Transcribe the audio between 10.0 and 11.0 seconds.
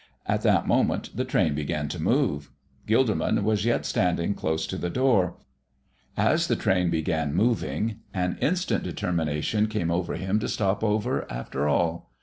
him to stop